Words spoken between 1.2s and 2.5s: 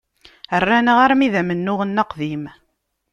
d amennuɣ-nni aqdim.